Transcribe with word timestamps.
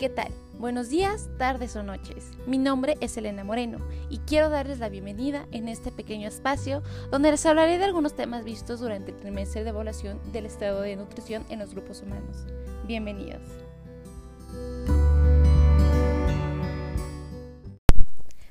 ¿Qué 0.00 0.08
tal? 0.08 0.32
Buenos 0.58 0.88
días, 0.88 1.28
tardes 1.36 1.76
o 1.76 1.82
noches. 1.82 2.30
Mi 2.46 2.56
nombre 2.56 2.96
es 3.02 3.18
Elena 3.18 3.44
Moreno 3.44 3.86
y 4.08 4.16
quiero 4.16 4.48
darles 4.48 4.78
la 4.78 4.88
bienvenida 4.88 5.46
en 5.52 5.68
este 5.68 5.92
pequeño 5.92 6.26
espacio 6.26 6.82
donde 7.10 7.30
les 7.30 7.44
hablaré 7.44 7.76
de 7.76 7.84
algunos 7.84 8.16
temas 8.16 8.42
vistos 8.42 8.80
durante 8.80 9.10
el 9.10 9.18
trimestre 9.18 9.62
de 9.62 9.68
evaluación 9.68 10.18
del 10.32 10.46
estado 10.46 10.80
de 10.80 10.96
nutrición 10.96 11.44
en 11.50 11.58
los 11.58 11.74
grupos 11.74 12.00
humanos. 12.00 12.46
Bienvenidos. 12.86 13.42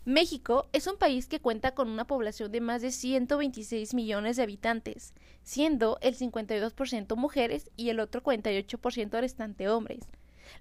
México 0.06 0.68
es 0.72 0.86
un 0.86 0.98
país 0.98 1.26
que 1.26 1.40
cuenta 1.40 1.74
con 1.74 1.90
una 1.90 2.06
población 2.06 2.52
de 2.52 2.62
más 2.62 2.84
de 2.84 2.92
126 2.92 3.96
millones 3.96 4.38
de 4.38 4.44
habitantes, 4.44 5.16
siendo 5.42 5.98
el 6.02 6.16
52% 6.16 7.16
mujeres 7.16 7.72
y 7.76 7.90
el 7.90 8.00
otro 8.00 8.22
48% 8.22 9.20
restante 9.20 9.68
hombres. 9.68 10.08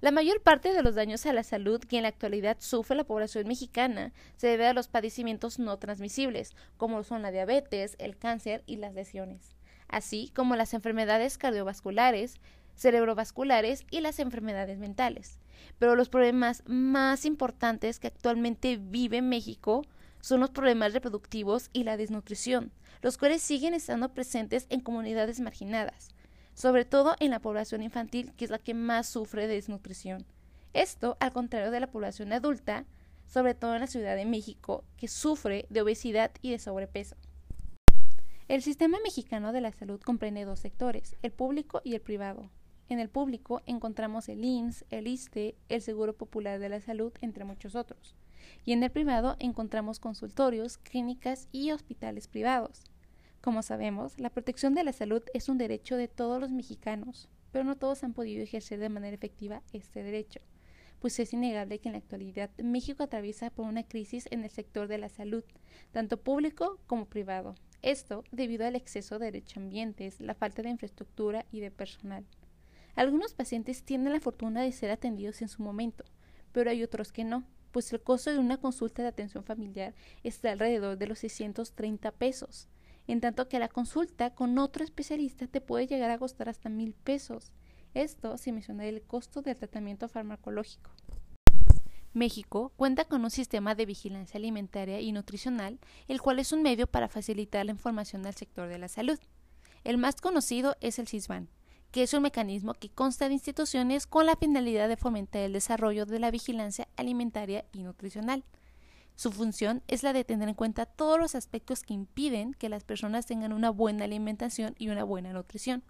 La 0.00 0.10
mayor 0.10 0.40
parte 0.40 0.72
de 0.72 0.82
los 0.82 0.94
daños 0.94 1.26
a 1.26 1.32
la 1.32 1.42
salud 1.42 1.80
que 1.80 1.96
en 1.96 2.02
la 2.02 2.08
actualidad 2.08 2.58
sufre 2.60 2.96
la 2.96 3.04
población 3.04 3.46
mexicana 3.48 4.12
se 4.36 4.46
debe 4.46 4.66
a 4.66 4.72
los 4.72 4.88
padecimientos 4.88 5.58
no 5.58 5.76
transmisibles, 5.78 6.54
como 6.76 7.02
son 7.02 7.22
la 7.22 7.30
diabetes, 7.30 7.96
el 7.98 8.16
cáncer 8.16 8.62
y 8.66 8.76
las 8.76 8.94
lesiones, 8.94 9.56
así 9.88 10.30
como 10.34 10.56
las 10.56 10.74
enfermedades 10.74 11.36
cardiovasculares, 11.38 12.36
cerebrovasculares 12.76 13.84
y 13.90 14.00
las 14.00 14.20
enfermedades 14.20 14.78
mentales. 14.78 15.40
Pero 15.78 15.96
los 15.96 16.08
problemas 16.08 16.62
más 16.66 17.24
importantes 17.24 17.98
que 17.98 18.06
actualmente 18.06 18.76
vive 18.80 19.20
México 19.20 19.82
son 20.20 20.40
los 20.40 20.50
problemas 20.50 20.92
reproductivos 20.92 21.70
y 21.72 21.84
la 21.84 21.96
desnutrición, 21.96 22.72
los 23.02 23.18
cuales 23.18 23.42
siguen 23.42 23.74
estando 23.74 24.12
presentes 24.14 24.66
en 24.70 24.80
comunidades 24.80 25.40
marginadas 25.40 26.10
sobre 26.58 26.84
todo 26.84 27.14
en 27.20 27.30
la 27.30 27.38
población 27.38 27.84
infantil, 27.84 28.32
que 28.36 28.44
es 28.44 28.50
la 28.50 28.58
que 28.58 28.74
más 28.74 29.08
sufre 29.08 29.46
de 29.46 29.54
desnutrición. 29.54 30.26
Esto 30.72 31.16
al 31.20 31.32
contrario 31.32 31.70
de 31.70 31.78
la 31.78 31.86
población 31.86 32.32
adulta, 32.32 32.84
sobre 33.28 33.54
todo 33.54 33.74
en 33.74 33.80
la 33.80 33.86
Ciudad 33.86 34.16
de 34.16 34.24
México, 34.24 34.82
que 34.96 35.06
sufre 35.06 35.66
de 35.70 35.82
obesidad 35.82 36.32
y 36.42 36.50
de 36.50 36.58
sobrepeso. 36.58 37.14
El 38.48 38.62
sistema 38.62 38.98
mexicano 39.04 39.52
de 39.52 39.60
la 39.60 39.70
salud 39.70 40.00
comprende 40.00 40.44
dos 40.44 40.58
sectores, 40.58 41.14
el 41.22 41.30
público 41.30 41.80
y 41.84 41.94
el 41.94 42.00
privado. 42.00 42.50
En 42.88 42.98
el 42.98 43.08
público 43.08 43.62
encontramos 43.66 44.28
el 44.28 44.44
INS, 44.44 44.84
el 44.90 45.06
ISTE, 45.06 45.54
el 45.68 45.80
Seguro 45.80 46.16
Popular 46.16 46.58
de 46.58 46.70
la 46.70 46.80
Salud, 46.80 47.12
entre 47.20 47.44
muchos 47.44 47.76
otros. 47.76 48.16
Y 48.64 48.72
en 48.72 48.82
el 48.82 48.90
privado 48.90 49.36
encontramos 49.38 50.00
consultorios, 50.00 50.76
clínicas 50.78 51.46
y 51.52 51.70
hospitales 51.70 52.26
privados. 52.26 52.82
Como 53.40 53.62
sabemos, 53.62 54.18
la 54.18 54.30
protección 54.30 54.74
de 54.74 54.82
la 54.82 54.92
salud 54.92 55.22
es 55.32 55.48
un 55.48 55.58
derecho 55.58 55.96
de 55.96 56.08
todos 56.08 56.40
los 56.40 56.50
mexicanos, 56.50 57.28
pero 57.52 57.64
no 57.64 57.76
todos 57.76 58.02
han 58.02 58.12
podido 58.12 58.42
ejercer 58.42 58.80
de 58.80 58.88
manera 58.88 59.14
efectiva 59.14 59.62
este 59.72 60.02
derecho, 60.02 60.40
pues 60.98 61.18
es 61.20 61.32
innegable 61.32 61.78
que 61.78 61.88
en 61.88 61.92
la 61.92 61.98
actualidad 61.98 62.50
México 62.58 63.04
atraviesa 63.04 63.50
por 63.50 63.66
una 63.66 63.84
crisis 63.84 64.26
en 64.32 64.42
el 64.42 64.50
sector 64.50 64.88
de 64.88 64.98
la 64.98 65.08
salud, 65.08 65.44
tanto 65.92 66.20
público 66.20 66.80
como 66.88 67.06
privado. 67.06 67.54
Esto 67.80 68.24
debido 68.32 68.66
al 68.66 68.74
exceso 68.74 69.20
de 69.20 69.26
derechoambientes, 69.26 70.20
la 70.20 70.34
falta 70.34 70.62
de 70.62 70.70
infraestructura 70.70 71.46
y 71.52 71.60
de 71.60 71.70
personal. 71.70 72.26
Algunos 72.96 73.34
pacientes 73.34 73.84
tienen 73.84 74.12
la 74.12 74.20
fortuna 74.20 74.62
de 74.62 74.72
ser 74.72 74.90
atendidos 74.90 75.42
en 75.42 75.48
su 75.48 75.62
momento, 75.62 76.04
pero 76.50 76.70
hay 76.70 76.82
otros 76.82 77.12
que 77.12 77.22
no, 77.22 77.44
pues 77.70 77.92
el 77.92 78.00
costo 78.02 78.32
de 78.32 78.40
una 78.40 78.56
consulta 78.56 79.02
de 79.02 79.08
atención 79.08 79.44
familiar 79.44 79.94
está 80.24 80.50
alrededor 80.50 80.98
de 80.98 81.06
los 81.06 81.20
630 81.20 82.10
pesos 82.10 82.68
en 83.08 83.20
tanto 83.20 83.48
que 83.48 83.58
la 83.58 83.68
consulta 83.68 84.34
con 84.34 84.58
otro 84.58 84.84
especialista 84.84 85.46
te 85.46 85.60
puede 85.60 85.86
llegar 85.86 86.10
a 86.10 86.18
costar 86.18 86.48
hasta 86.48 86.68
mil 86.68 86.92
pesos. 86.92 87.52
Esto 87.94 88.36
sin 88.36 88.54
mencionar 88.54 88.86
el 88.86 89.02
costo 89.02 89.42
del 89.42 89.56
tratamiento 89.56 90.08
farmacológico. 90.08 90.90
México 92.12 92.72
cuenta 92.76 93.06
con 93.06 93.24
un 93.24 93.30
sistema 93.30 93.74
de 93.74 93.86
vigilancia 93.86 94.38
alimentaria 94.38 95.00
y 95.00 95.12
nutricional, 95.12 95.78
el 96.06 96.20
cual 96.20 96.38
es 96.38 96.52
un 96.52 96.62
medio 96.62 96.86
para 96.86 97.08
facilitar 97.08 97.64
la 97.64 97.72
información 97.72 98.26
al 98.26 98.34
sector 98.34 98.68
de 98.68 98.78
la 98.78 98.88
salud. 98.88 99.18
El 99.84 99.96
más 99.96 100.20
conocido 100.20 100.76
es 100.80 100.98
el 100.98 101.08
CISBAN, 101.08 101.48
que 101.90 102.02
es 102.02 102.12
un 102.12 102.22
mecanismo 102.22 102.74
que 102.74 102.90
consta 102.90 103.28
de 103.28 103.34
instituciones 103.34 104.06
con 104.06 104.26
la 104.26 104.36
finalidad 104.36 104.88
de 104.88 104.96
fomentar 104.96 105.42
el 105.42 105.54
desarrollo 105.54 106.04
de 106.04 106.18
la 106.18 106.30
vigilancia 106.30 106.88
alimentaria 106.96 107.64
y 107.72 107.82
nutricional. 107.82 108.44
Su 109.18 109.32
función 109.32 109.82
es 109.88 110.04
la 110.04 110.12
de 110.12 110.22
tener 110.22 110.48
en 110.48 110.54
cuenta 110.54 110.86
todos 110.86 111.18
los 111.18 111.34
aspectos 111.34 111.82
que 111.82 111.92
impiden 111.92 112.54
que 112.54 112.68
las 112.68 112.84
personas 112.84 113.26
tengan 113.26 113.52
una 113.52 113.70
buena 113.70 114.04
alimentación 114.04 114.76
y 114.78 114.90
una 114.90 115.02
buena 115.02 115.32
nutrición. 115.32 115.82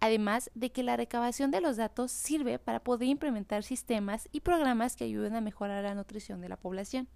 Además 0.00 0.50
de 0.54 0.72
que 0.72 0.82
la 0.82 0.96
recabación 0.96 1.50
de 1.50 1.60
los 1.60 1.76
datos 1.76 2.10
sirve 2.10 2.58
para 2.58 2.80
poder 2.80 3.08
implementar 3.08 3.64
sistemas 3.64 4.30
y 4.32 4.40
programas 4.40 4.96
que 4.96 5.04
ayuden 5.04 5.36
a 5.36 5.42
mejorar 5.42 5.84
la 5.84 5.94
nutrición 5.94 6.40
de 6.40 6.48
la 6.48 6.56
población. 6.56 7.06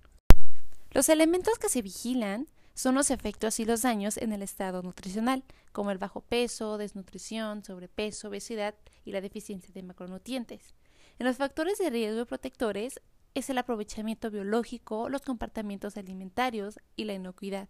Los 0.90 1.08
elementos 1.08 1.58
que 1.58 1.70
se 1.70 1.80
vigilan 1.80 2.46
son 2.74 2.94
los 2.94 3.10
efectos 3.10 3.58
y 3.58 3.64
los 3.64 3.80
daños 3.80 4.18
en 4.18 4.34
el 4.34 4.42
estado 4.42 4.82
nutricional, 4.82 5.44
como 5.72 5.90
el 5.92 5.96
bajo 5.96 6.20
peso, 6.20 6.76
desnutrición, 6.76 7.64
sobrepeso, 7.64 8.28
obesidad 8.28 8.74
y 9.06 9.12
la 9.12 9.22
deficiencia 9.22 9.72
de 9.72 9.82
macronutrientes. 9.82 10.74
En 11.18 11.26
los 11.26 11.38
factores 11.38 11.78
de 11.78 11.88
riesgo 11.88 12.26
protectores 12.26 13.00
es 13.38 13.48
el 13.50 13.58
aprovechamiento 13.58 14.30
biológico, 14.30 15.08
los 15.08 15.22
comportamientos 15.22 15.96
alimentarios 15.96 16.80
y 16.96 17.04
la 17.04 17.14
inocuidad. 17.14 17.68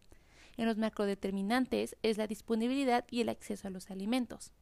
En 0.56 0.67
los 0.67 0.79
macrodeterminantes 0.79 1.97
es 2.03 2.17
la 2.17 2.27
disponibilidad 2.27 3.05
y 3.11 3.21
el 3.21 3.29
acceso 3.29 3.69
a 3.69 3.71
los 3.71 3.91
alimentos. 3.91 4.53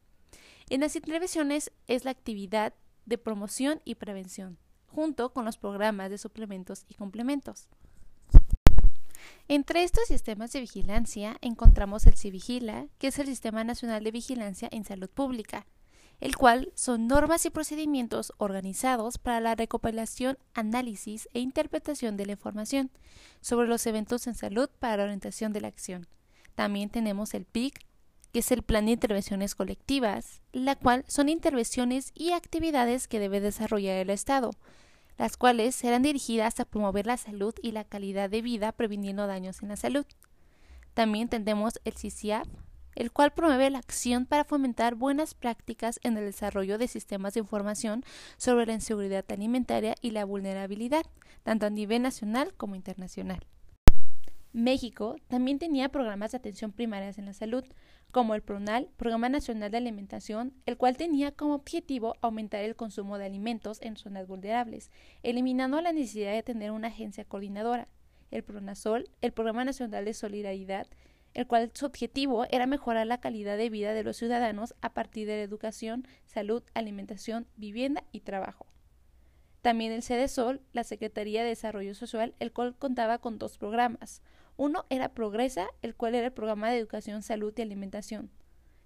En 0.69 0.81
las 0.81 0.95
intervenciones 0.95 1.71
es 1.87 2.03
la 2.03 2.11
actividad 2.11 2.73
de 3.05 3.17
promoción 3.17 3.81
y 3.85 3.95
prevención, 3.95 4.57
junto 4.87 5.31
con 5.31 5.45
los 5.45 5.57
programas 5.57 6.09
de 6.09 6.17
suplementos 6.17 6.85
y 6.89 6.95
complementos. 6.95 7.69
Entre 9.47 9.83
estos 9.83 10.07
sistemas 10.07 10.51
de 10.51 10.59
vigilancia 10.59 11.37
encontramos 11.41 12.05
el 12.05 12.17
CIVIGILA, 12.17 12.87
que 12.97 13.07
es 13.07 13.19
el 13.19 13.27
Sistema 13.27 13.63
Nacional 13.63 14.03
de 14.03 14.11
Vigilancia 14.11 14.67
en 14.71 14.83
Salud 14.83 15.09
Pública, 15.09 15.65
el 16.19 16.35
cual 16.35 16.71
son 16.73 17.07
normas 17.07 17.45
y 17.45 17.49
procedimientos 17.49 18.33
organizados 18.37 19.17
para 19.17 19.39
la 19.39 19.55
recopilación, 19.55 20.37
análisis 20.53 21.29
e 21.33 21.39
interpretación 21.39 22.17
de 22.17 22.25
la 22.25 22.31
información 22.33 22.91
sobre 23.41 23.67
los 23.67 23.85
eventos 23.85 24.25
en 24.27 24.33
salud 24.33 24.69
para 24.79 24.97
la 24.97 25.03
orientación 25.03 25.53
de 25.53 25.61
la 25.61 25.67
acción. 25.67 26.07
También 26.55 26.89
tenemos 26.89 27.35
el 27.35 27.45
PIC, 27.45 27.85
que 28.33 28.39
es 28.39 28.51
el 28.51 28.63
Plan 28.63 28.85
de 28.87 28.93
Intervenciones 28.93 29.53
Colectivas, 29.53 30.41
la 30.51 30.75
cual 30.75 31.05
son 31.07 31.29
intervenciones 31.29 32.11
y 32.15 32.31
actividades 32.31 33.07
que 33.07 33.19
debe 33.19 33.39
desarrollar 33.39 33.97
el 33.97 34.09
Estado, 34.09 34.51
las 35.17 35.37
cuales 35.37 35.75
serán 35.75 36.01
dirigidas 36.01 36.59
a 36.59 36.65
promover 36.65 37.05
la 37.05 37.17
salud 37.17 37.53
y 37.61 37.71
la 37.71 37.83
calidad 37.83 38.29
de 38.29 38.41
vida 38.41 38.71
previniendo 38.71 39.27
daños 39.27 39.61
en 39.61 39.69
la 39.69 39.77
salud. 39.77 40.05
También 40.93 41.29
tenemos 41.29 41.79
el 41.85 41.93
CICIAP, 41.93 42.47
el 42.97 43.11
cual 43.11 43.31
promueve 43.31 43.69
la 43.69 43.77
acción 43.77 44.25
para 44.25 44.43
fomentar 44.43 44.95
buenas 44.95 45.35
prácticas 45.35 45.99
en 46.01 46.17
el 46.17 46.25
desarrollo 46.25 46.79
de 46.79 46.87
sistemas 46.87 47.35
de 47.35 47.41
información 47.41 48.03
sobre 48.37 48.65
la 48.65 48.73
inseguridad 48.73 49.23
alimentaria 49.29 49.93
y 50.01 50.11
la 50.11 50.25
vulnerabilidad, 50.25 51.05
tanto 51.43 51.67
a 51.67 51.69
nivel 51.69 52.01
nacional 52.01 52.55
como 52.57 52.75
internacional. 52.75 53.45
México 54.51 55.15
también 55.27 55.59
tenía 55.59 55.89
programas 55.89 56.31
de 56.31 56.37
atención 56.37 56.71
primarias 56.71 57.19
en 57.19 57.27
la 57.27 57.33
salud, 57.33 57.63
como 58.09 58.33
el 58.33 58.41
PRONAL, 58.41 58.89
Programa 58.97 59.29
Nacional 59.29 59.69
de 59.69 59.77
Alimentación, 59.77 60.53
el 60.65 60.77
cual 60.77 60.97
tenía 60.97 61.31
como 61.31 61.53
objetivo 61.53 62.15
aumentar 62.21 62.63
el 62.63 62.75
consumo 62.75 63.19
de 63.19 63.25
alimentos 63.25 63.79
en 63.83 63.97
zonas 63.97 64.25
vulnerables, 64.25 64.89
eliminando 65.21 65.79
la 65.81 65.91
necesidad 65.91 66.33
de 66.33 66.41
tener 66.41 66.71
una 66.71 66.87
agencia 66.87 67.25
coordinadora. 67.25 67.89
El 68.31 68.43
PRONASOL, 68.43 69.07
el 69.21 69.33
Programa 69.33 69.65
Nacional 69.65 70.05
de 70.05 70.15
Solidaridad, 70.15 70.87
el 71.37 71.45
cual 71.45 71.69
su 71.75 71.85
objetivo 71.85 72.47
era 72.49 72.65
mejorar 72.65 73.05
la 73.05 73.19
calidad 73.19 73.57
de 73.57 73.69
vida 73.69 73.93
de 73.93 74.03
los 74.03 74.17
ciudadanos 74.17 74.73
a 74.81 74.95
partir 74.95 75.27
de 75.27 75.35
la 75.37 75.43
educación, 75.43 76.07
salud, 76.25 76.63
alimentación, 76.73 77.45
vivienda 77.57 78.03
y 78.11 78.21
trabajo. 78.21 78.65
También 79.61 79.91
el 79.91 80.01
CEDESOL, 80.01 80.61
la 80.73 80.83
Secretaría 80.83 81.43
de 81.43 81.49
Desarrollo 81.49 81.93
Social, 81.93 82.33
el 82.39 82.51
cual 82.51 82.75
contaba 82.75 83.19
con 83.19 83.37
dos 83.37 83.59
programas. 83.59 84.23
Uno 84.55 84.87
era 84.89 85.13
Progresa, 85.13 85.67
el 85.83 85.93
cual 85.93 86.15
era 86.15 86.25
el 86.25 86.33
programa 86.33 86.71
de 86.71 86.79
educación, 86.79 87.21
salud 87.21 87.53
y 87.55 87.61
alimentación, 87.61 88.31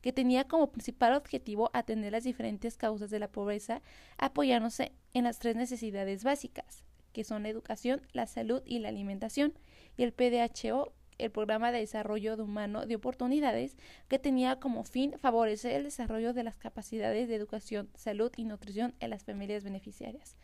que 0.01 0.11
tenía 0.11 0.43
como 0.43 0.73
principal 0.73 1.13
objetivo 1.13 1.71
atender 1.73 2.11
las 2.11 2.25
diferentes 2.25 2.75
causas 2.75 3.09
de 3.11 3.19
la 3.19 3.31
pobreza, 3.31 3.81
apoyándose 4.17 4.91
en 5.13 5.23
las 5.23 5.39
tres 5.39 5.55
necesidades 5.55 6.25
básicas, 6.25 6.83
que 7.13 7.23
son 7.23 7.43
la 7.43 7.49
educación, 7.49 8.01
la 8.11 8.27
salud 8.27 8.61
y 8.65 8.79
la 8.79 8.89
alimentación, 8.89 9.53
y 9.95 10.03
el 10.03 10.11
PDHO, 10.11 10.91
el 11.21 11.31
Programa 11.31 11.71
de 11.71 11.79
Desarrollo 11.79 12.35
de 12.35 12.43
Humano 12.43 12.85
de 12.85 12.95
Oportunidades, 12.95 13.77
que 14.07 14.19
tenía 14.19 14.59
como 14.59 14.83
fin 14.83 15.13
favorecer 15.19 15.73
el 15.73 15.83
desarrollo 15.83 16.33
de 16.33 16.43
las 16.43 16.57
capacidades 16.57 17.27
de 17.27 17.35
educación, 17.35 17.89
salud 17.95 18.31
y 18.35 18.43
nutrición 18.43 18.93
en 18.99 19.11
las 19.11 19.23
familias 19.23 19.63
beneficiarias. 19.63 20.35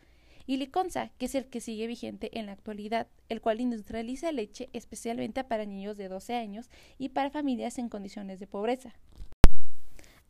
Y 0.46 0.56
Liconza, 0.56 1.10
que 1.18 1.26
es 1.26 1.34
el 1.34 1.46
que 1.46 1.60
sigue 1.60 1.86
vigente 1.86 2.38
en 2.38 2.46
la 2.46 2.52
actualidad, 2.52 3.06
el 3.28 3.42
cual 3.42 3.60
industrializa 3.60 4.32
leche 4.32 4.70
especialmente 4.72 5.44
para 5.44 5.66
niños 5.66 5.98
de 5.98 6.08
12 6.08 6.34
años 6.34 6.70
y 6.96 7.10
para 7.10 7.30
familias 7.30 7.76
en 7.78 7.90
condiciones 7.90 8.40
de 8.40 8.46
pobreza. 8.46 8.94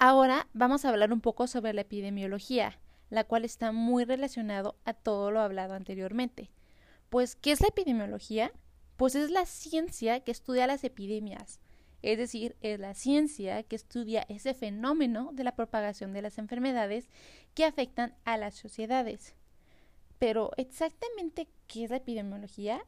Ahora 0.00 0.48
vamos 0.52 0.84
a 0.84 0.88
hablar 0.88 1.12
un 1.12 1.20
poco 1.20 1.46
sobre 1.46 1.72
la 1.72 1.82
epidemiología, 1.82 2.78
la 3.10 3.24
cual 3.24 3.44
está 3.44 3.72
muy 3.72 4.04
relacionado 4.04 4.76
a 4.84 4.92
todo 4.92 5.30
lo 5.30 5.40
hablado 5.40 5.74
anteriormente. 5.74 6.50
Pues, 7.10 7.36
¿qué 7.36 7.52
es 7.52 7.60
la 7.60 7.68
epidemiología? 7.68 8.52
Pues 8.98 9.14
es 9.14 9.30
la 9.30 9.46
ciencia 9.46 10.18
que 10.18 10.32
estudia 10.32 10.66
las 10.66 10.82
epidemias, 10.82 11.60
es 12.02 12.18
decir, 12.18 12.56
es 12.62 12.80
la 12.80 12.94
ciencia 12.94 13.62
que 13.62 13.76
estudia 13.76 14.26
ese 14.28 14.54
fenómeno 14.54 15.30
de 15.32 15.44
la 15.44 15.54
propagación 15.54 16.12
de 16.12 16.20
las 16.20 16.36
enfermedades 16.36 17.08
que 17.54 17.64
afectan 17.64 18.16
a 18.24 18.36
las 18.36 18.56
sociedades. 18.56 19.36
Pero 20.18 20.50
exactamente, 20.56 21.46
¿qué 21.68 21.84
es 21.84 21.90
la 21.90 21.98
epidemiología? 21.98 22.80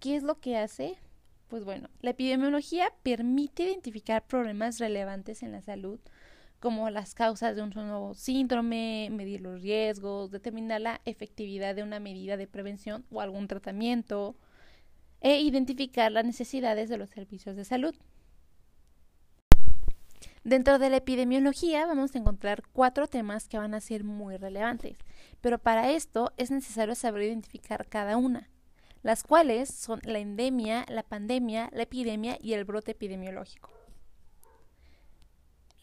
¿Qué 0.00 0.16
es 0.16 0.24
lo 0.24 0.40
que 0.40 0.56
hace? 0.56 0.98
Pues 1.46 1.64
bueno, 1.64 1.88
la 2.00 2.10
epidemiología 2.10 2.92
permite 3.04 3.62
identificar 3.62 4.26
problemas 4.26 4.80
relevantes 4.80 5.44
en 5.44 5.52
la 5.52 5.62
salud, 5.62 6.00
como 6.58 6.90
las 6.90 7.14
causas 7.14 7.54
de 7.54 7.62
un 7.62 7.70
nuevo 7.70 8.12
síndrome, 8.14 9.08
medir 9.12 9.42
los 9.42 9.62
riesgos, 9.62 10.32
determinar 10.32 10.80
la 10.80 11.00
efectividad 11.04 11.76
de 11.76 11.84
una 11.84 12.00
medida 12.00 12.36
de 12.36 12.48
prevención 12.48 13.04
o 13.12 13.20
algún 13.20 13.46
tratamiento, 13.46 14.34
e 15.20 15.40
identificar 15.40 16.12
las 16.12 16.24
necesidades 16.24 16.88
de 16.88 16.98
los 16.98 17.10
servicios 17.10 17.56
de 17.56 17.64
salud. 17.64 17.94
Dentro 20.44 20.78
de 20.78 20.88
la 20.88 20.96
epidemiología 20.96 21.84
vamos 21.86 22.14
a 22.14 22.18
encontrar 22.18 22.62
cuatro 22.72 23.06
temas 23.06 23.48
que 23.48 23.58
van 23.58 23.74
a 23.74 23.80
ser 23.80 24.04
muy 24.04 24.36
relevantes, 24.36 24.96
pero 25.40 25.58
para 25.58 25.90
esto 25.90 26.32
es 26.36 26.50
necesario 26.50 26.94
saber 26.94 27.24
identificar 27.24 27.86
cada 27.86 28.16
una, 28.16 28.48
las 29.02 29.24
cuales 29.24 29.68
son 29.68 30.00
la 30.04 30.20
endemia, 30.20 30.86
la 30.88 31.02
pandemia, 31.02 31.68
la 31.72 31.82
epidemia 31.82 32.38
y 32.40 32.54
el 32.54 32.64
brote 32.64 32.92
epidemiológico. 32.92 33.70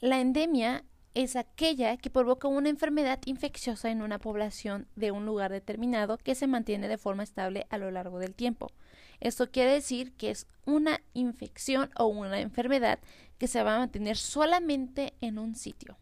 La 0.02 0.20
endemia 0.20 0.84
es 1.14 1.36
aquella 1.36 1.96
que 1.98 2.10
provoca 2.10 2.48
una 2.48 2.70
enfermedad 2.70 3.20
infecciosa 3.26 3.90
en 3.90 4.02
una 4.02 4.20
población 4.20 4.88
de 4.96 5.12
un 5.12 5.26
lugar 5.26 5.52
determinado 5.52 6.18
que 6.18 6.36
se 6.36 6.48
mantiene 6.48 6.88
de 6.88 6.98
forma 6.98 7.24
estable 7.24 7.68
a 7.70 7.78
lo 7.78 7.90
largo 7.90 8.20
del 8.20 8.36
tiempo. 8.36 8.72
Esto 9.20 9.52
quiere 9.52 9.72
decir 9.72 10.14
que 10.14 10.32
es 10.32 10.48
una 10.66 11.02
infección 11.14 11.90
o 11.98 12.06
una 12.08 12.40
enfermedad 12.40 13.00
que 13.38 13.48
se 13.48 13.64
va 13.64 13.76
a 13.76 13.80
mantener 13.80 14.18
solamente 14.18 15.14
en 15.22 15.38
un 15.38 15.56
sitio, 15.56 15.98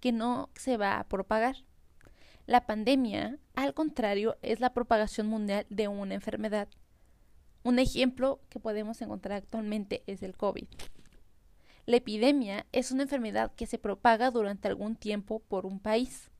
que 0.00 0.12
no 0.12 0.50
se 0.54 0.76
va 0.76 0.98
a 0.98 1.08
propagar. 1.08 1.56
La 2.46 2.66
pandemia, 2.66 3.38
al 3.54 3.72
contrario, 3.72 4.36
es 4.42 4.60
la 4.60 4.74
propagación 4.74 5.28
mundial 5.28 5.66
de 5.70 5.88
una 5.88 6.14
enfermedad. 6.14 6.68
Un 7.62 7.78
ejemplo 7.78 8.40
que 8.48 8.58
podemos 8.58 9.00
encontrar 9.00 9.38
actualmente 9.38 10.02
es 10.06 10.22
el 10.22 10.36
COVID. 10.36 10.66
La 11.86 11.96
epidemia 11.96 12.66
es 12.72 12.90
una 12.90 13.04
enfermedad 13.04 13.52
que 13.54 13.66
se 13.66 13.78
propaga 13.78 14.32
durante 14.32 14.66
algún 14.66 14.96
tiempo 14.96 15.40
por 15.40 15.66
un 15.66 15.78
país. 15.78 16.31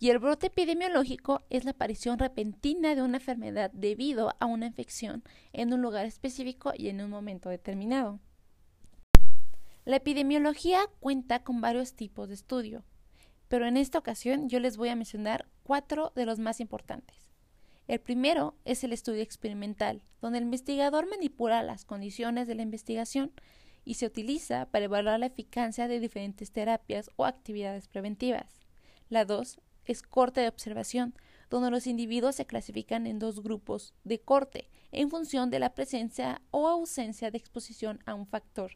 Y 0.00 0.10
el 0.10 0.20
brote 0.20 0.46
epidemiológico 0.46 1.42
es 1.50 1.64
la 1.64 1.72
aparición 1.72 2.18
repentina 2.18 2.94
de 2.94 3.02
una 3.02 3.16
enfermedad 3.16 3.70
debido 3.72 4.32
a 4.38 4.46
una 4.46 4.66
infección 4.66 5.24
en 5.52 5.72
un 5.72 5.82
lugar 5.82 6.06
específico 6.06 6.72
y 6.76 6.88
en 6.88 7.00
un 7.00 7.10
momento 7.10 7.48
determinado. 7.48 8.20
La 9.84 9.96
epidemiología 9.96 10.80
cuenta 11.00 11.42
con 11.42 11.60
varios 11.60 11.94
tipos 11.94 12.28
de 12.28 12.34
estudio, 12.34 12.84
pero 13.48 13.66
en 13.66 13.76
esta 13.76 13.98
ocasión 13.98 14.48
yo 14.48 14.60
les 14.60 14.76
voy 14.76 14.90
a 14.90 14.96
mencionar 14.96 15.48
cuatro 15.64 16.12
de 16.14 16.26
los 16.26 16.38
más 16.38 16.60
importantes. 16.60 17.32
El 17.88 17.98
primero 17.98 18.54
es 18.64 18.84
el 18.84 18.92
estudio 18.92 19.22
experimental, 19.22 20.04
donde 20.20 20.38
el 20.38 20.44
investigador 20.44 21.08
manipula 21.08 21.62
las 21.62 21.84
condiciones 21.84 22.46
de 22.46 22.54
la 22.54 22.62
investigación 22.62 23.32
y 23.84 23.94
se 23.94 24.06
utiliza 24.06 24.66
para 24.66 24.84
evaluar 24.84 25.18
la 25.18 25.26
eficacia 25.26 25.88
de 25.88 25.98
diferentes 25.98 26.52
terapias 26.52 27.10
o 27.16 27.24
actividades 27.24 27.88
preventivas. 27.88 28.60
La 29.08 29.24
dos 29.24 29.58
es 29.88 30.02
corte 30.02 30.40
de 30.40 30.48
observación, 30.48 31.14
donde 31.50 31.70
los 31.70 31.86
individuos 31.86 32.36
se 32.36 32.46
clasifican 32.46 33.06
en 33.06 33.18
dos 33.18 33.42
grupos 33.42 33.94
de 34.04 34.20
corte 34.20 34.68
en 34.92 35.10
función 35.10 35.50
de 35.50 35.58
la 35.58 35.74
presencia 35.74 36.42
o 36.50 36.68
ausencia 36.68 37.30
de 37.30 37.38
exposición 37.38 38.00
a 38.06 38.14
un 38.14 38.26
factor, 38.26 38.72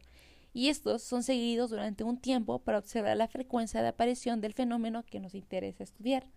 y 0.53 0.69
estos 0.69 1.01
son 1.03 1.23
seguidos 1.23 1.69
durante 1.69 2.03
un 2.03 2.17
tiempo 2.19 2.59
para 2.59 2.77
observar 2.77 3.17
la 3.17 3.27
frecuencia 3.27 3.81
de 3.81 3.87
aparición 3.87 4.41
del 4.41 4.53
fenómeno 4.53 5.03
que 5.03 5.19
nos 5.19 5.33
interesa 5.33 5.83
estudiar. 5.83 6.27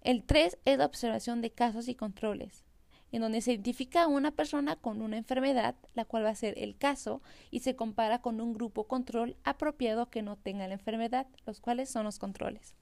El 0.00 0.24
3 0.24 0.58
es 0.64 0.78
la 0.78 0.86
observación 0.86 1.40
de 1.40 1.50
casos 1.50 1.88
y 1.88 1.94
controles, 1.94 2.64
en 3.10 3.22
donde 3.22 3.40
se 3.40 3.52
identifica 3.52 4.02
a 4.02 4.08
una 4.08 4.30
persona 4.30 4.76
con 4.76 5.00
una 5.00 5.16
enfermedad, 5.16 5.74
la 5.94 6.04
cual 6.04 6.24
va 6.24 6.30
a 6.30 6.34
ser 6.34 6.54
el 6.58 6.76
caso, 6.76 7.22
y 7.50 7.60
se 7.60 7.74
compara 7.74 8.20
con 8.20 8.40
un 8.40 8.52
grupo 8.52 8.86
control 8.86 9.36
apropiado 9.44 10.10
que 10.10 10.22
no 10.22 10.36
tenga 10.36 10.68
la 10.68 10.74
enfermedad, 10.74 11.26
los 11.46 11.60
cuales 11.60 11.88
son 11.90 12.04
los 12.04 12.18
controles. 12.18 12.74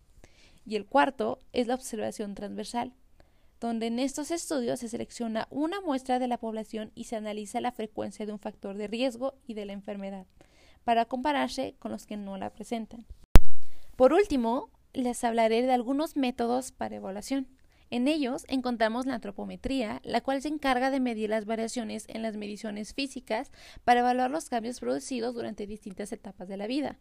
Y 0.67 0.77
el 0.77 0.85
cuarto 0.85 1.39
es 1.53 1.69
la 1.69 1.75
observación 1.75 2.35
transversal, 2.35 2.93
donde 3.61 3.87
en 3.87 3.99
estos 3.99 4.31
estudios 4.31 4.81
se 4.81 4.89
selecciona 4.89 5.47
una 5.51 5.81
muestra 5.81 6.19
de 6.19 6.29
la 6.29 6.39
población 6.39 6.91
y 6.95 7.05
se 7.05 7.17
analiza 7.17 7.61
la 7.61 7.73
frecuencia 7.73 8.27
de 8.27 8.33
un 8.33 8.39
factor 8.39 8.77
de 8.77 8.89
riesgo 8.89 9.35
y 9.47 9.55
de 9.55 9.65
la 9.65 9.73
enfermedad, 9.73 10.27
para 10.85 11.05
compararse 11.05 11.77
con 11.79 11.93
los 11.93 12.07
que 12.07 12.17
no 12.17 12.37
la 12.37 12.51
presentan. 12.51 13.07
Por 13.95 14.13
último, 14.13 14.71
les 14.93 15.23
hablaré 15.25 15.63
de 15.63 15.73
algunos 15.73 16.17
métodos 16.17 16.73
para 16.73 16.97
evaluación. 16.97 17.47
En 17.89 18.09
ellos 18.09 18.45
encontramos 18.49 19.07
la 19.07 19.15
antropometría, 19.15 20.01
la 20.03 20.21
cual 20.21 20.43
se 20.43 20.49
encarga 20.49 20.91
de 20.91 20.99
medir 20.99 21.31
las 21.31 21.45
variaciones 21.45 22.05
en 22.09 22.23
las 22.23 22.37
mediciones 22.37 22.93
físicas 22.93 23.53
para 23.85 24.01
evaluar 24.01 24.31
los 24.31 24.49
cambios 24.49 24.81
producidos 24.81 25.35
durante 25.35 25.67
distintas 25.69 26.11
etapas 26.13 26.49
de 26.49 26.57
la 26.57 26.67
vida. 26.67 26.99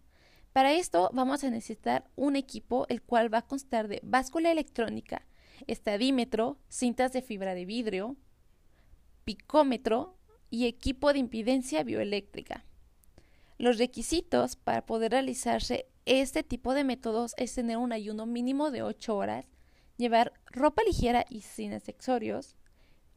Para 0.56 0.72
esto 0.72 1.10
vamos 1.12 1.44
a 1.44 1.50
necesitar 1.50 2.10
un 2.16 2.38
equipo 2.38 2.86
el 2.88 3.02
cual 3.02 3.32
va 3.34 3.40
a 3.40 3.46
constar 3.46 3.90
de 3.90 4.00
báscula 4.04 4.54
electrónica, 4.54 5.28
estadímetro, 5.68 6.58
cintas 6.70 7.12
de 7.12 7.22
fibra 7.22 7.54
de 7.54 7.66
vidrio, 7.66 8.16
picómetro 9.26 10.16
y 10.50 10.68
equipo 10.68 11.12
de 11.12 11.20
impidencia 11.20 11.84
bioeléctrica. 11.84 12.64
Los 13.58 13.78
requisitos 13.78 14.56
para 14.56 14.86
poder 14.86 15.12
realizarse 15.12 15.88
este 16.06 16.42
tipo 16.42 16.74
de 16.74 16.86
métodos 16.86 17.34
es 17.36 17.54
tener 17.54 17.76
un 17.76 17.92
ayuno 17.92 18.26
mínimo 18.26 18.72
de 18.72 18.82
8 18.82 19.14
horas, 19.14 19.46
llevar 19.98 20.32
ropa 20.46 20.84
ligera 20.84 21.26
y 21.30 21.42
sin 21.42 21.74
accesorios, 21.74 22.56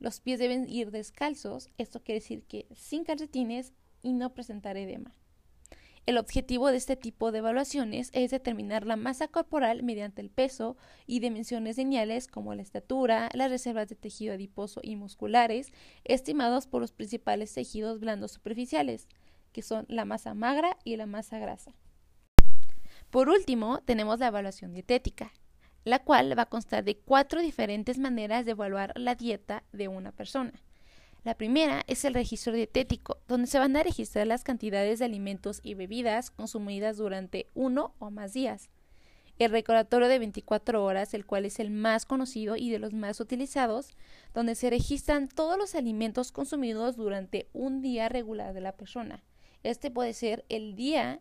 los 0.01 0.19
pies 0.19 0.41
deben 0.41 0.69
ir 0.69 0.91
descalzos, 0.91 1.71
esto 1.79 2.03
quiere 2.03 2.19
decir 2.19 2.43
que 2.43 2.67
sin 2.75 3.05
calcetines 3.05 3.75
y 4.03 4.13
no 4.13 4.35
presentar 4.35 4.77
edema. 4.77 5.15
El 6.09 6.17
objetivo 6.17 6.71
de 6.71 6.79
este 6.79 6.97
tipo 6.97 7.33
de 7.33 7.41
evaluaciones 7.41 8.09
es 8.15 8.31
determinar 8.31 8.87
la 8.87 8.97
masa 8.97 9.29
corporal 9.29 9.83
mediante 9.83 10.23
el 10.23 10.31
peso 10.31 10.79
y 11.07 11.21
dimensiones 11.21 11.77
lineales 11.77 12.29
como 12.29 12.55
la 12.55 12.63
estatura, 12.63 13.29
las 13.35 13.51
reservas 13.51 13.89
de 13.89 13.95
tejido 13.95 14.33
adiposo 14.33 14.81
y 14.83 14.97
musculares, 14.97 15.71
estimados 16.05 16.67
por 16.67 16.81
los 16.81 16.93
principales 16.93 17.53
tejidos 17.53 18.01
blandos 18.01 18.33
superficiales, 18.33 19.07
que 19.53 19.61
son 19.61 19.85
la 19.91 20.07
masa 20.07 20.33
magra 20.33 20.79
y 20.83 20.97
la 20.97 21.05
masa 21.05 21.39
grasa. 21.39 21.75
Por 23.11 23.29
último, 23.29 23.83
tenemos 23.85 24.19
la 24.19 24.29
evaluación 24.29 24.73
dietética, 24.73 25.35
la 25.85 25.99
cual 25.99 26.39
va 26.39 26.45
a 26.45 26.49
constar 26.49 26.85
de 26.85 26.97
cuatro 26.97 27.43
diferentes 27.43 27.99
maneras 27.99 28.47
de 28.47 28.53
evaluar 28.53 28.95
la 28.97 29.15
dieta 29.15 29.63
de 29.73 29.89
una 29.89 30.13
persona. 30.13 30.55
La 31.25 31.35
primera 31.35 31.83
es 31.89 32.05
el 32.05 32.15
registro 32.15 32.53
dietético, 32.53 33.19
donde 33.27 33.49
se 33.49 33.59
van 33.59 33.77
a 33.77 33.83
registrar 33.83 34.27
las 34.27 34.45
cantidades 34.45 34.99
de 34.99 35.05
alimentos 35.05 35.61
y 35.63 35.75
bebidas 35.75 36.31
consumidas 36.31 36.97
durante 36.97 37.47
uno 37.55 37.95
o 37.99 38.11
más 38.11 38.33
días. 38.33 38.71
El 39.39 39.51
recordatorio 39.51 40.09
de 40.09 40.19
24 40.19 40.85
horas, 40.85 41.15
el 41.15 41.27
cual 41.27 41.45
es 41.45 41.61
el 41.61 41.71
más 41.71 42.07
conocido 42.07 42.57
y 42.57 42.71
de 42.71 42.79
los 42.79 42.93
más 42.93 43.21
utilizados, 43.21 43.91
donde 44.35 44.55
se 44.55 44.71
registran 44.71 45.29
todos 45.29 45.57
los 45.59 45.75
alimentos 45.75 46.33
consumidos 46.33 46.97
durante 46.97 47.49
un 47.53 47.81
día 47.83 48.09
regular 48.09 48.53
de 48.53 48.61
la 48.61 48.73
persona. 48.73 49.23
Este 49.63 49.91
puede 49.91 50.13
ser 50.13 50.45
el 50.49 50.75
día 50.75 51.21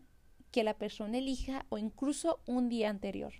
que 0.50 0.64
la 0.64 0.74
persona 0.74 1.18
elija 1.18 1.66
o 1.68 1.78
incluso 1.78 2.40
un 2.46 2.68
día 2.68 2.90
anterior. 2.90 3.34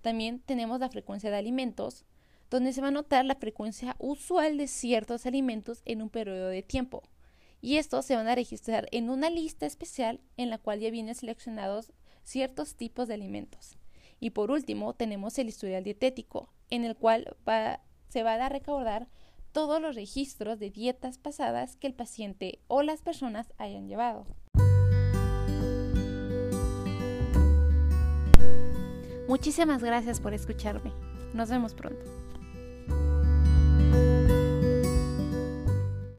También 0.00 0.40
tenemos 0.40 0.80
la 0.80 0.88
frecuencia 0.88 1.30
de 1.30 1.36
alimentos, 1.36 2.04
donde 2.50 2.72
se 2.72 2.80
va 2.80 2.88
a 2.88 2.92
notar 2.92 3.24
la 3.24 3.36
frecuencia 3.36 3.96
usual 3.98 4.58
de 4.58 4.66
ciertos 4.66 5.24
alimentos 5.24 5.82
en 5.84 6.02
un 6.02 6.10
periodo 6.10 6.48
de 6.48 6.62
tiempo. 6.62 7.02
Y 7.62 7.76
estos 7.76 8.04
se 8.06 8.16
van 8.16 8.26
a 8.26 8.34
registrar 8.34 8.88
en 8.90 9.10
una 9.10 9.30
lista 9.30 9.66
especial 9.66 10.20
en 10.36 10.50
la 10.50 10.58
cual 10.58 10.80
ya 10.80 10.90
vienen 10.90 11.14
seleccionados 11.14 11.92
ciertos 12.24 12.74
tipos 12.74 13.08
de 13.08 13.14
alimentos. 13.14 13.76
Y 14.18 14.30
por 14.30 14.50
último, 14.50 14.94
tenemos 14.94 15.38
el 15.38 15.48
historial 15.48 15.84
dietético, 15.84 16.52
en 16.68 16.84
el 16.84 16.96
cual 16.96 17.36
se 18.08 18.22
va 18.22 18.34
a 18.34 18.48
recordar 18.48 19.08
todos 19.52 19.80
los 19.80 19.94
registros 19.94 20.58
de 20.58 20.70
dietas 20.70 21.18
pasadas 21.18 21.76
que 21.76 21.86
el 21.86 21.94
paciente 21.94 22.60
o 22.66 22.82
las 22.82 23.02
personas 23.02 23.52
hayan 23.58 23.88
llevado. 23.88 24.26
Muchísimas 29.28 29.82
gracias 29.82 30.20
por 30.20 30.34
escucharme. 30.34 30.92
Nos 31.34 31.50
vemos 31.50 31.74
pronto. 31.74 32.29